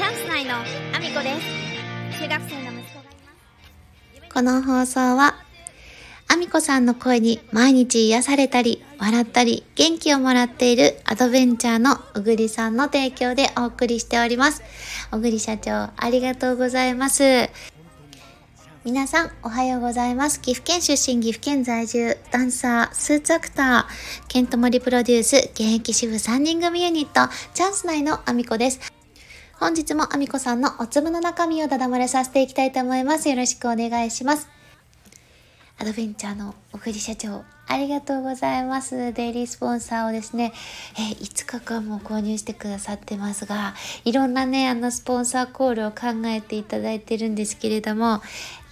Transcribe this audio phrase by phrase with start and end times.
[0.00, 1.38] チャンス内のアミコで
[2.08, 5.34] す中学生の息子がいますこの放送は、
[6.26, 14.62] アミコさんの声に毎日癒されたり、笑ったり、元気をもらっているアドベンチャーの小栗さんの提供でお送りしております。
[15.10, 17.50] 小栗社長、ありがとうございます。
[18.86, 20.40] 皆さん、おはようございます。
[20.40, 28.99] 岐阜県出身、岐阜県在住、ダンサー、スーツアクター、ケントモリプロデュース、現役主婦3人組ユニット、チャンス内のアミコです。
[29.60, 33.28] 本日もアミコさんのお粒の中身をダダ漏れさせていきたいと思います。
[33.28, 34.48] よろしくお願いします。
[35.78, 39.12] アドベンチャーの小栗社長、ありがとうございます。
[39.12, 40.52] デイリースポンサーをですね、
[40.98, 43.74] え5日間も購入してくださってますが、
[44.04, 48.22] いろんなね、あの、スポンサーコールを考えていただいてるんですけれども、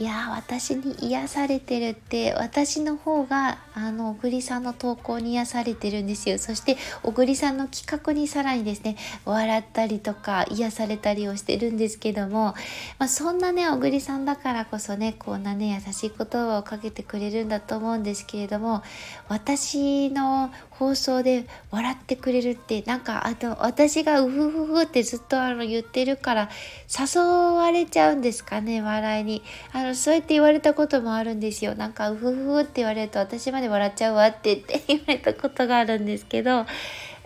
[0.01, 6.39] いやー、私に癒されてるって、私の方が、あの、小栗さんの投稿に癒されてるんですよ。
[6.39, 12.55] そして、小栗さんの企画にさらにですね、笑ったりとか、癒されたりをしてるんですけども、
[12.99, 18.83] まあ、そんなね、小栗さんだからこそね、こんなね、優しい言葉をかけてくれるんだと思思うんですけれども、
[19.29, 26.51] 私の放送で笑ってくれるって、なんか、あと、私がうふふふってずっとあの言ってるから、
[26.89, 29.43] 誘われちゃうんですかね、笑いに。
[29.73, 31.75] あの、そうやって言われたこともあるんですよ。
[31.75, 36.67] なんか、うふふふって言われると、私まで笑っちゃうわって言って言われたことがあるんですけど、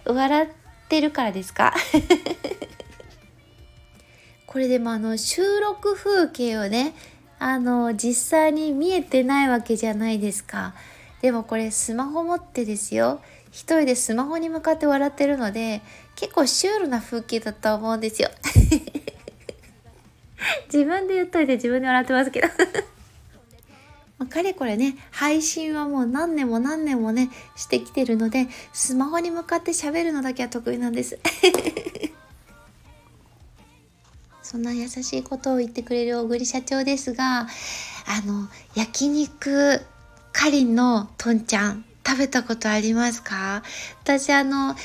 [0.05, 0.49] 笑っ
[0.89, 1.75] てるからですか？
[4.47, 6.95] これでもあの収録風景をね
[7.45, 10.75] あの実際に見えてないわけじゃないですか。
[11.23, 13.21] でもこれスマホ持ってですよ。
[13.51, 15.83] 一人でスマホに向かって笑ってるので
[16.15, 18.31] 結構シュールな風景だと思うんですよ。
[20.73, 22.49] 自分で言っといて自分で笑ってますけど。
[24.19, 31.19] まかれこれね配信はもう何年も何年もねしてきてるのでスマホに向かって喋るのだけは得意なんです。
[34.53, 37.47] そんな優しいことを言ってくれる小栗社長ですが、あ
[38.27, 39.81] の、焼肉
[40.31, 43.63] かりんのとんちゃん、食べたことありますか？
[44.03, 44.77] 私あの、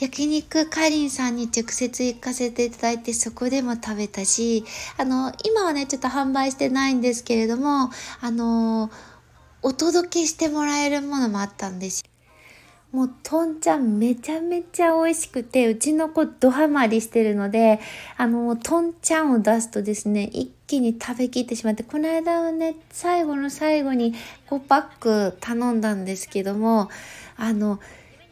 [0.00, 4.64] 焼肉かりんさんに直接行かせていただいてそこでも食べたし、
[4.98, 7.90] あの、今はね、ちょっと販売してないんですけれども、
[8.20, 8.90] あの、
[9.62, 12.10] お届けしてもらえるものもあったんですよ。
[12.92, 17.80] もうとんちゃんめちゃめちゃ美味しくてうちの子ドハマりしてるので
[18.16, 24.14] あのとんちゃんを出すとですね一気に食べきってしまってこの間はね最後の最後に
[24.48, 26.88] 5パック頼んだんですけども
[27.36, 27.80] あの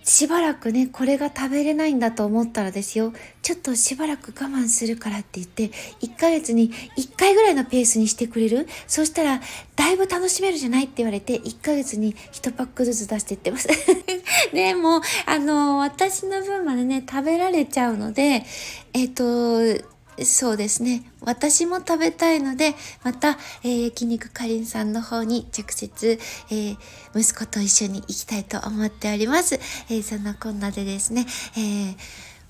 [0.04, 3.12] しばらくねこれが食べれないんだと思ったらですよ。
[3.42, 5.70] ちょっとしばらく我慢するからって言って
[6.02, 8.68] 1ヶ月に1回ぐらいのペースにしてくれる？
[8.86, 9.40] そしたら
[9.76, 13.68] だいぶ楽しめるじゃないって言われて1ヶ月に1パックずつ出していってます。
[14.52, 18.44] でもあの私の分までね食べられちゃうので
[18.92, 21.02] えっ、とそうですね。
[21.22, 23.30] 私も食べたいので、また、
[23.64, 26.18] えー焼肉かりんさんの方に直接、
[26.50, 26.76] えー
[27.16, 29.56] 息子と一緒に行きたいと思っております。
[29.90, 31.26] えーそんなこんなでですね、
[31.56, 31.96] えー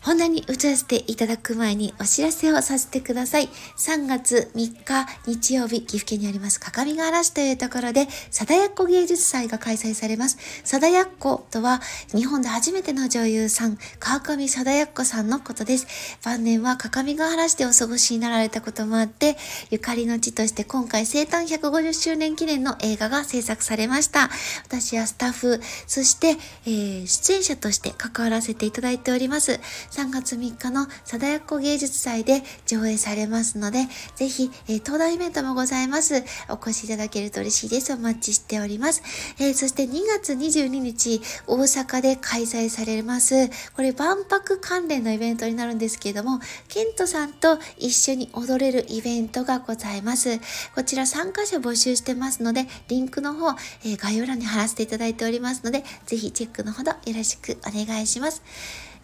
[0.04, 3.48] 本題に移らせていただく前にお知らせをさせてください。
[3.78, 10.36] 3月3日日曜日、岐阜県にあります、各務原市というところで、貞奴芸術祭が開催されます。
[10.62, 11.80] 貞奴とは、
[12.14, 15.86] 日本で初めての女優さん、川上貞奴さんのことです。
[16.22, 19.38] 晩年は各務原市でお過ごしになられたこともあって、
[19.70, 24.28] ゆかりの地として今回生誕150周年記念の映画が制作されました。
[24.66, 26.36] 私はスタッフ、そして、
[26.66, 29.60] えー出演者として関わらせていただいております。
[29.94, 36.24] 3月3日の貞奴芸術祭で上映されますので、ぜひ、えー登壇イベントもございます。
[36.48, 37.92] お越しいただけると嬉しいです。
[37.92, 39.02] お待ちしております。
[39.38, 43.48] えーそして2月22日、大阪で開催されます。
[43.74, 50.40] これ万博関連のイベントになるんですけれども、ケントさんと一緒に踊れるイベントがございます。
[50.74, 53.50] こちら参加者募集してますので、リンクの方、
[53.84, 58.42] えー概要欄に貼らせていただいておりますので、ぜひチェックのほどよろしくお願いします。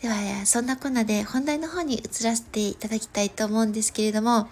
[0.02, 4.48] では、そんなこんなで本題の方に移らせていただきたいと思うんですけれども、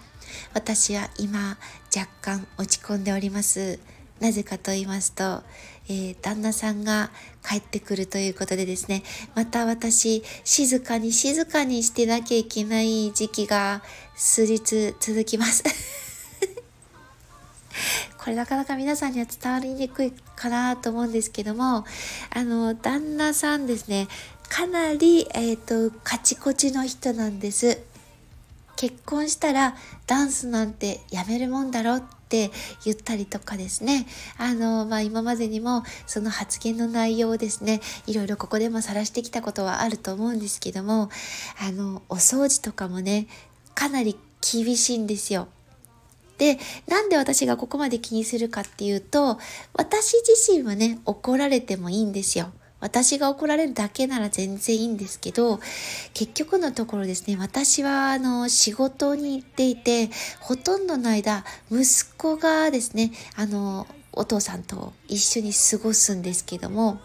[0.53, 1.57] 私は今
[1.95, 3.79] 若干落ち込んでおります。
[4.19, 5.41] なぜかと言いますと、
[5.87, 7.09] えー旦那さんが
[7.43, 9.01] 帰ってくるということでですね、
[9.33, 13.81] また私、静かに静かにしてなきゃいけない時期が
[14.15, 15.63] 数日続きます。
[18.19, 21.85] これなかなか皆さんには伝わりにくいかなと思うんですけども、
[22.29, 24.07] あの、旦那さんですね、
[24.49, 27.79] かなり、えっ、と、カチコチの人なんです。
[28.75, 29.75] 結婚したら
[30.07, 32.49] ダンスなんてやめるもんだろって
[32.85, 34.07] 言ったりとかですね。
[34.37, 41.09] あの、まあ、今までにもその発言の内容をですね、いろいろここでも晒してきたことはあると思うんですけども、
[41.61, 43.27] あの、お掃除とかもね、
[43.75, 45.47] かなり厳しいんですよ。
[46.37, 46.57] で、
[46.87, 49.37] なんで私がここまで気にするかっていうと、
[49.73, 52.51] 私自身はね、怒られてもいいんですよ。
[52.79, 55.59] 私が怒られるだけなら全然いいんですけど、
[56.13, 60.09] 結局のところですね、私はあの仕事に行っていて、
[60.39, 61.85] ほとんどの間、息
[62.17, 66.99] 子がですね、あの、お父さんと一緒に過ごすんですけども、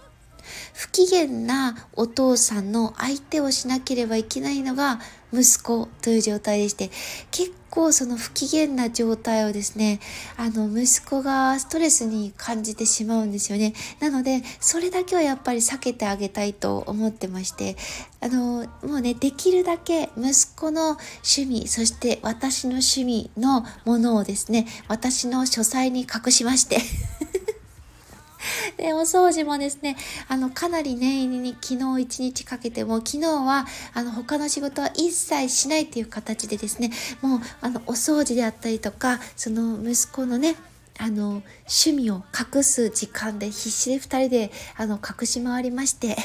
[0.72, 5.00] 不機嫌なお父さんの相手をしなければいけないのが
[5.32, 6.90] 息子という状態でして、
[7.30, 9.98] 結構その不機嫌な状態をですね、
[10.36, 13.74] あの、息子がストレスに感じてしまうんですよね。
[13.98, 17.76] なので、それだけはやっぱり避けてあげたいと思ってまして、
[18.20, 20.96] あの、もうね、できるだけ息子の
[21.36, 26.78] 趣味、そして私の趣味のものをですね、私の書斎に隠しまして
[28.76, 29.96] で、お掃除もですね、
[30.28, 36.90] あの、かなり念入りに昨日一日かけても、昨日は、あの、他の仕事は一切しないという形でですね、
[37.22, 40.56] もう、あの、お掃除であったりとか、その息子のね、
[40.98, 42.22] あの、趣味を
[42.54, 46.16] 隠す時間で必死で2人で、あの、隠し回りまして。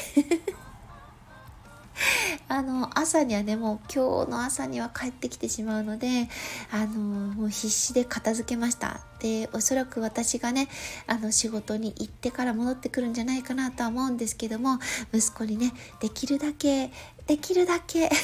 [2.48, 6.28] あの朝にはねもう今日の朝には帰ってきてしまうので
[6.72, 9.00] あのもう必死で片付けました。
[9.20, 10.68] でおそらく私がね
[11.06, 14.78] あの仕事に行ってから戻ってくるんじゃないかなとは思うんですけども
[15.12, 16.90] 息子にねできるだけ
[17.26, 18.10] できるだけ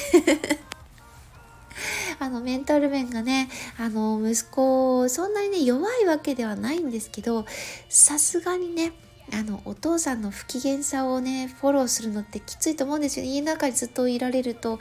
[2.19, 7.45] あのメンタル面がねあの息子そんなにね弱いわけではないんですけど
[7.89, 8.93] さすがにね
[9.33, 14.79] あのお父さんの不機嫌さをねフォローするのってきついと思うんですよ、ね、家の中にずっといられると。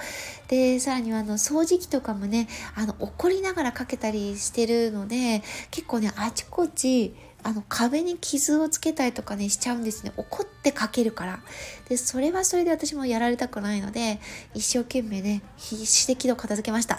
[0.48, 10.12] でさらにはあの掃除機とかもねあの怒りながらかけたりしてるので結構ねあちこちあの壁に傷をつけたりとかねしちゃうんですね。
[10.16, 11.40] 怒ってかけるから。
[11.88, 14.20] でそれはそれで私もやられたくないので
[14.54, 16.98] 一生懸命ね必死で木戸片付けました。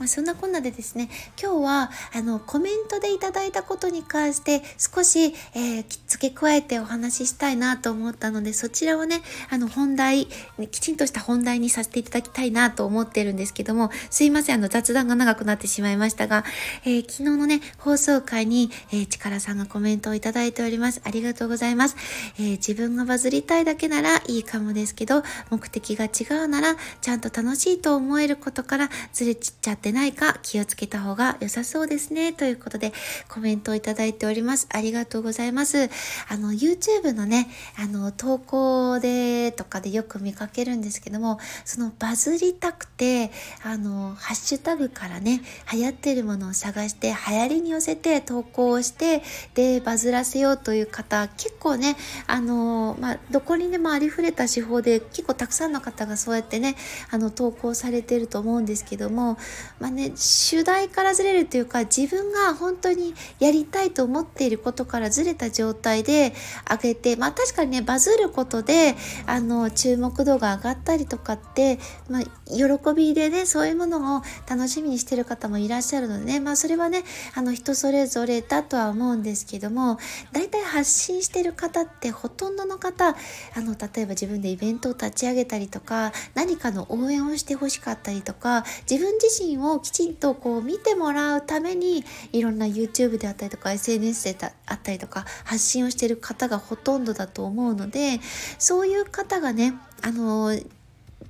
[0.00, 1.10] まあ、そんなこんなでですね、
[1.40, 9.20] 今日はあのコメントでいただいたことに関して少し、えー、付け加えてお話ししたいなと思ったので、そちらをね、
[9.50, 10.26] あの本題、
[10.70, 16.46] きちんとした本題にさせていただきたいなと思ってるんですけども、すいません、あの雑談が長くなってしまいましたが、
[16.86, 21.02] えー、昨日のね、放送回に、えー、力さんがコメントをいただいております。
[21.04, 21.96] ありがとうございます。
[22.38, 32.32] えー、自分がバズりたいだけならいいかもですけど、目的が違うなら、ちゃんと楽しいと思えることからずれちっちゃっててないか気をつけた方が良さそうですね。
[32.32, 32.92] ということで
[33.28, 34.68] コメントをいただいております。
[34.70, 35.90] ありがとうございます。
[36.28, 43.32] あの、YouTube のね、あの、投稿でとかでよく見かけるんですけども、そのバズりたくて、
[43.64, 45.42] あの、ハッシュタグからね、
[45.72, 49.22] 流行ってるものを探して、流行りに寄せて投稿をして、
[49.54, 51.96] で、バズらせようという方、結構ね、
[52.28, 56.76] あの、まあ、どこにでもありふれた手法で、結構たくさんの方がそうやってね、
[57.10, 59.36] あの、投稿されてると思うんですけども、
[59.80, 66.34] まあね、主題からずれるというか自分が本当にやりたいと思っていることからずれた状態で
[66.70, 68.94] 上げて、まあ確かにね、バズることで、
[69.26, 71.78] あの、注目度が上がったりとかって、
[72.10, 77.02] まあ、喜びでね、そういうものを楽しみにしてる方もいらっしゃるのでね、まあそれはね、
[77.34, 79.98] あの、人それぞれだとは思うんですけども、
[80.32, 83.14] 大体発信してる方ってほとんどの方、あ
[83.56, 98.20] の、例えば自分でイベントを立ち上げたりとか、何かの応援をしてほしかったりとか、自分自身ををきちんとこう見てもらうためにいろんな YouTube であったりとか SNS であったりとか発信をしている方がほとんどだと思うので
[98.58, 100.58] そういう方がねあの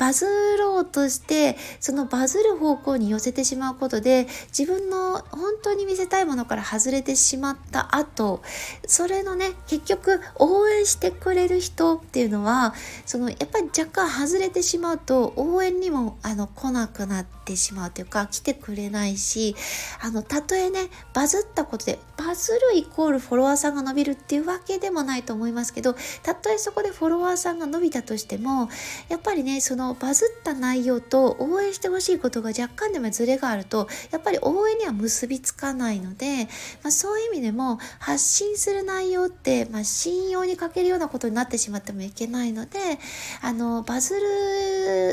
[0.00, 0.25] バズ
[0.59, 8.42] ろうとしてそのバズる方向に寄せてしまうことで自分の本当に見せたいものから外れてしまった後
[8.87, 12.73] それのね結局応援してくれる人っていうのは
[13.04, 19.57] そのやっぱり若干外れてしまうと応援にもあの来なくなっててしまうというか来てくれないし
[20.00, 28.69] あのたとえねバズったことでバズるイコールフォロワーさんが伸びるっていうわけでもないと思いますけどたとえそこでフォロワーさんが伸びたとしても
[29.09, 36.45] やっぱりねそのバズった内容と応援してほしいことが若干でもズレがあるとやっぱり応援には結びつかないので、
[36.83, 42.78] まあ、そういう意味でも発信する内容って、まあ、信用に欠けるようなことになってしまってもいけないので
[43.42, 44.21] あのバズる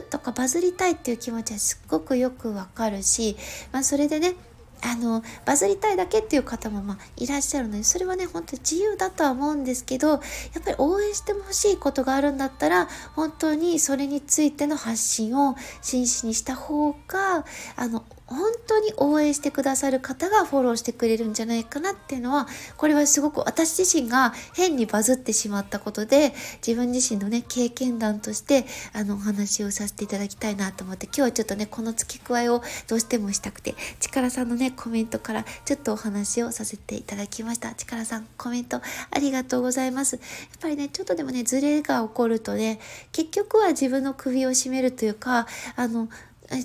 [0.09, 3.35] とかバズりたいっていう気持ちはすっごくよくわかるし、
[3.71, 4.35] まあ、それでね
[4.81, 10.19] あのバズりたいだけっていう方もまあいらっしゃるのでそれはね本当に自由だとは思うんですけどやっ
[10.63, 26.33] ぱり応援してほしいことがあるんだったら本当にそれについての発信を真摯にした方があの本当に応援してくださる方がフォローしてくれるんじゃないかなっていうのはこれはすごく私自身が変にバズってしまったことで
[26.65, 37.73] 自分自身のね経験談としてあのお話をさせていただきたいなと思って今日はちょっとねこの付け加えをどうしてもしたくて力さんのねコメントからちょっとお話をさせていただきました。
[37.75, 38.81] 力さんコメント
[39.11, 40.15] ありがとうございます。
[40.15, 40.23] やっ
[40.59, 42.79] ぱりねちょっとでもねズレが起こるとね
[43.11, 46.09] 結局は自分の首を絞めるというかあの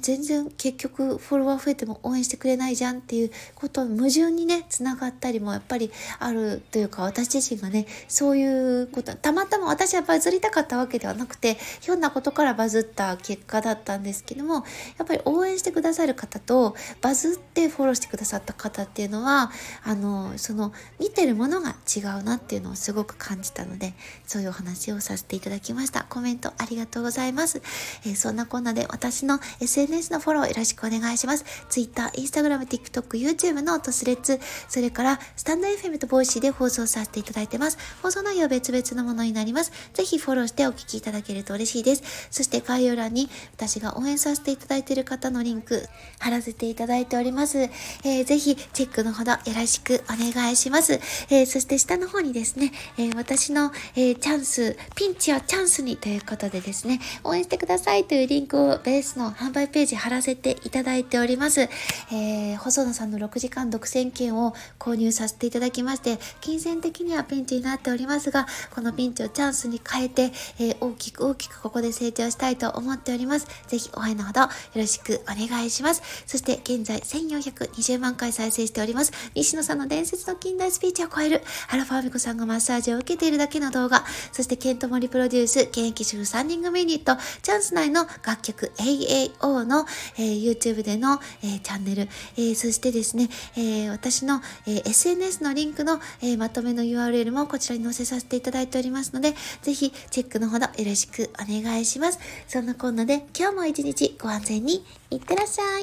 [0.00, 9.14] 全然結局フォロワー増えても応援してくれないじゃんっていうこと矛盾にねつながったりもやっぱりあるというか私自身がねそういうこと。
[9.16, 14.60] たまたま私はバズりたかったわけではなくてひょんなことからバズった結果だったんですけどもや
[15.04, 19.50] っぱり応援してくださる方とバズってフォローしてくださった方っていうのは
[19.84, 23.94] あのその見てるものが違うなっていうのをすごく感じたので
[24.26, 26.06] そういうお話をさせていただきました。
[26.08, 27.62] コメントありがとうございます、
[28.04, 29.38] えー、そんなこんなで私の
[29.72, 31.46] SNS のフォローよろしくお願いします。
[31.70, 34.38] Twitter、Instagram、TikTok、YouTube のと Threads、
[34.68, 37.78] それからスタンド FM と Voicy で放送させていただいてます。
[38.02, 39.72] 放送内容は別々のものになります。
[39.94, 42.28] ぜひフォローしてお聞きいただけると嬉しいです。
[42.30, 45.86] そして概要欄に私が応援させていただいている方のリンク
[46.18, 47.58] 貼らせていただいております。
[47.58, 50.94] えー、ぜひチェックのほどよろしくお願いします。
[51.30, 61.62] えー、そして下の方にですね、えー、私の、えー、チャンス、ピンチをチャンスにということでですね、応援してくださいというリンクをベースの販売売ページ貼らせていただいております。
[62.10, 73.46] えー、細野さんの6時間独占券を購入させていただきまして、金銭的にはピンチになっておりますが、このピンチをチャンスに変えて、えー、大きく大きくここで成長したいと思っております。
[73.66, 76.02] ぜひ応援のほどよろしくお願いします。
[76.26, 79.12] そして現在1420万回再生しております。
[79.34, 89.86] 西野さんの伝説の近代スピーチを超える、アラファーミコさんがマッサージを受けているだけの動画、そしてケントモリプロデュース、現役主婦3人組ユニット、チャンス内の楽曲 AAO の、
[90.18, 92.02] えー、YouTube での、えー、チャンネル、
[92.36, 102.18] えー、そしてですね、え私の、え SNS のリンクの、えまとめの URL もこちらに載せさせていただいておりますので、ぜひチェックのほどよろしくお願いします。
[102.48, 105.82] そんなこんなで今日も一日ご安全にいってらっしゃい。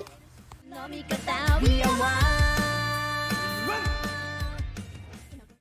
[0.70, 2.59] 飲み方